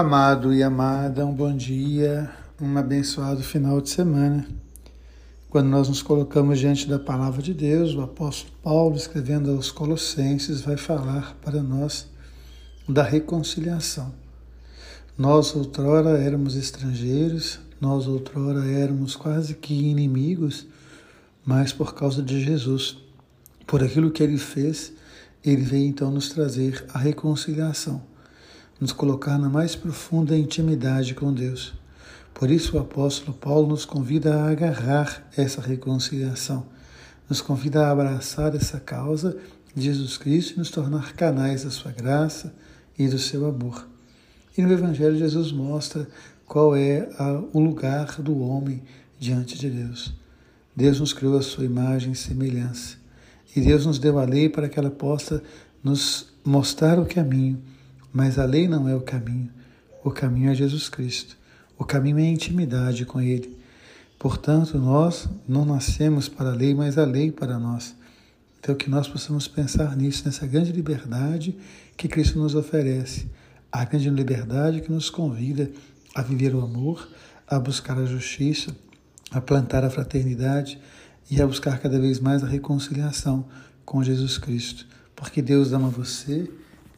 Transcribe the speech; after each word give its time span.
Amado 0.00 0.54
e 0.54 0.62
amada, 0.62 1.26
um 1.26 1.34
bom 1.34 1.54
dia, 1.54 2.30
um 2.58 2.78
abençoado 2.78 3.42
final 3.42 3.82
de 3.82 3.90
semana. 3.90 4.48
Quando 5.50 5.68
nós 5.68 5.90
nos 5.90 6.00
colocamos 6.00 6.58
diante 6.58 6.88
da 6.88 6.98
palavra 6.98 7.42
de 7.42 7.52
Deus, 7.52 7.94
o 7.94 8.00
apóstolo 8.00 8.54
Paulo, 8.62 8.96
escrevendo 8.96 9.50
aos 9.50 9.70
Colossenses, 9.70 10.62
vai 10.62 10.78
falar 10.78 11.36
para 11.42 11.62
nós 11.62 12.08
da 12.88 13.02
reconciliação. 13.02 14.10
Nós 15.18 15.54
outrora 15.54 16.18
éramos 16.18 16.56
estrangeiros, 16.56 17.60
nós 17.78 18.06
outrora 18.06 18.64
éramos 18.70 19.14
quase 19.14 19.52
que 19.52 19.74
inimigos, 19.74 20.66
mas 21.44 21.74
por 21.74 21.94
causa 21.94 22.22
de 22.22 22.42
Jesus, 22.42 22.96
por 23.66 23.84
aquilo 23.84 24.10
que 24.10 24.22
ele 24.22 24.38
fez, 24.38 24.94
ele 25.44 25.60
veio 25.60 25.88
então 25.88 26.10
nos 26.10 26.30
trazer 26.30 26.86
a 26.88 26.98
reconciliação 26.98 28.08
nos 28.80 28.92
colocar 28.92 29.38
na 29.38 29.50
mais 29.50 29.76
profunda 29.76 30.36
intimidade 30.36 31.14
com 31.14 31.32
Deus. 31.32 31.74
Por 32.32 32.50
isso, 32.50 32.76
o 32.76 32.80
apóstolo 32.80 33.36
Paulo 33.36 33.68
nos 33.68 33.84
convida 33.84 34.34
a 34.34 34.50
agarrar 34.50 35.28
essa 35.36 35.60
reconciliação, 35.60 36.66
nos 37.28 37.42
convida 37.42 37.86
a 37.86 37.90
abraçar 37.90 38.54
essa 38.54 38.80
causa 38.80 39.36
de 39.76 39.82
Jesus 39.82 40.16
Cristo 40.16 40.54
e 40.54 40.58
nos 40.58 40.70
tornar 40.70 41.12
canais 41.12 41.64
da 41.64 41.70
sua 41.70 41.92
graça 41.92 42.54
e 42.98 43.06
do 43.06 43.18
seu 43.18 43.46
amor. 43.46 43.86
E 44.56 44.62
no 44.62 44.72
Evangelho, 44.72 45.18
Jesus 45.18 45.52
mostra 45.52 46.08
qual 46.46 46.74
é 46.74 47.08
a, 47.18 47.42
o 47.52 47.60
lugar 47.60 48.20
do 48.22 48.40
homem 48.40 48.82
diante 49.18 49.58
de 49.58 49.68
Deus. 49.68 50.14
Deus 50.74 50.98
nos 50.98 51.12
criou 51.12 51.36
a 51.36 51.42
sua 51.42 51.64
imagem 51.64 52.12
e 52.12 52.16
semelhança. 52.16 52.96
E 53.54 53.60
Deus 53.60 53.84
nos 53.84 53.98
deu 53.98 54.18
a 54.18 54.24
lei 54.24 54.48
para 54.48 54.68
que 54.68 54.78
ela 54.78 54.90
possa 54.90 55.42
nos 55.84 56.32
mostrar 56.44 56.98
o 56.98 57.04
caminho 57.04 57.60
mas 58.12 58.38
a 58.38 58.44
lei 58.44 58.66
não 58.66 58.88
é 58.88 58.94
o 58.94 59.00
caminho. 59.00 59.50
O 60.02 60.10
caminho 60.10 60.50
é 60.50 60.54
Jesus 60.54 60.88
Cristo. 60.88 61.36
O 61.78 61.84
caminho 61.84 62.18
é 62.18 62.22
a 62.22 62.30
intimidade 62.30 63.04
com 63.06 63.20
Ele. 63.20 63.56
Portanto, 64.18 64.78
nós 64.78 65.28
não 65.48 65.64
nascemos 65.64 66.28
para 66.28 66.50
a 66.50 66.54
lei, 66.54 66.74
mas 66.74 66.98
a 66.98 67.04
lei 67.04 67.32
para 67.32 67.58
nós. 67.58 67.94
Então, 68.58 68.74
que 68.74 68.90
nós 68.90 69.08
possamos 69.08 69.48
pensar 69.48 69.96
nisso, 69.96 70.24
nessa 70.26 70.46
grande 70.46 70.72
liberdade 70.72 71.56
que 71.96 72.06
Cristo 72.06 72.38
nos 72.38 72.54
oferece. 72.54 73.30
A 73.72 73.84
grande 73.84 74.10
liberdade 74.10 74.82
que 74.82 74.92
nos 74.92 75.08
convida 75.08 75.70
a 76.14 76.20
viver 76.20 76.54
o 76.54 76.60
amor, 76.60 77.08
a 77.46 77.58
buscar 77.58 77.96
a 77.96 78.04
justiça, 78.04 78.76
a 79.30 79.40
plantar 79.40 79.84
a 79.84 79.90
fraternidade 79.90 80.78
e 81.30 81.40
a 81.40 81.46
buscar 81.46 81.78
cada 81.78 81.98
vez 81.98 82.20
mais 82.20 82.42
a 82.42 82.46
reconciliação 82.46 83.46
com 83.84 84.02
Jesus 84.02 84.36
Cristo. 84.36 84.86
Porque 85.16 85.40
Deus 85.40 85.72
ama 85.72 85.88
você 85.88 86.50